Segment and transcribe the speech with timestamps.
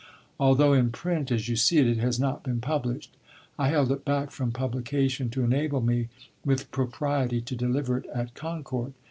[0.39, 3.15] Although in print, as you see, it has not been published.
[3.59, 6.07] I held it back from publication to enable me,
[6.43, 8.93] with propriety, to deliver it at Concord.